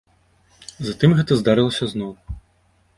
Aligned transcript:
Затым 0.87 1.15
гэта 1.21 1.31
здарылася 1.43 1.85
зноў. 1.95 2.13